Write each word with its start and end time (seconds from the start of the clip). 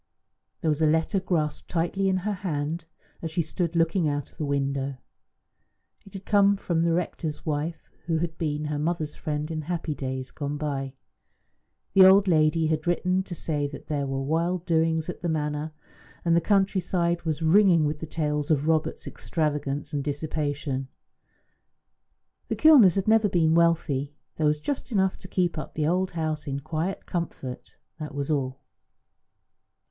There 0.61 0.69
was 0.69 0.81
a 0.81 0.87
letter 0.87 1.19
grasped 1.19 1.67
tightly 1.69 2.09
in 2.09 2.17
her 2.25 2.33
hand, 2.33 2.85
as 3.21 3.29
she 3.29 3.43
stood 3.43 3.75
looking 3.75 4.07
out 4.09 4.31
of 4.31 4.37
the 4.39 4.45
window. 4.47 4.95
It 6.07 6.13
had 6.15 6.25
come 6.25 6.57
from 6.57 6.81
the 6.81 6.91
rector's 6.95 7.45
wife, 7.45 7.87
who 8.07 8.17
had 8.17 8.35
been 8.39 8.65
her 8.65 8.79
mother's 8.79 9.15
friend 9.15 9.51
in 9.51 9.61
happy 9.61 9.93
days 9.93 10.31
gone 10.31 10.57
by. 10.57 10.95
The 11.93 12.03
old 12.03 12.27
lady 12.27 12.65
had 12.65 12.87
written 12.87 13.21
to 13.21 13.35
say 13.35 13.67
that 13.67 13.85
there 13.89 14.07
were 14.07 14.23
wild 14.23 14.65
doings 14.65 15.07
at 15.07 15.21
the 15.21 15.29
Manor, 15.29 15.71
and 16.25 16.35
the 16.35 16.41
country 16.41 16.81
side 16.81 17.21
was 17.21 17.43
ringing 17.43 17.85
with 17.85 17.99
tales 18.09 18.49
of 18.49 18.67
Robert's 18.67 19.05
extravagance 19.05 19.93
and 19.93 20.03
dissipation. 20.03 20.87
The 22.47 22.55
Kilners 22.55 22.95
had 22.95 23.07
never 23.07 23.29
been 23.29 23.53
wealthy; 23.53 24.15
there 24.37 24.47
was 24.47 24.59
just 24.59 24.91
enough 24.91 25.19
to 25.19 25.27
keep 25.27 25.59
up 25.59 25.75
the 25.75 25.85
old 25.85 26.09
house 26.17 26.47
in 26.47 26.59
quiet 26.61 27.05
comfort, 27.05 27.75
and 27.99 28.09
that 28.09 28.15
was 28.15 28.31
all. 28.31 28.61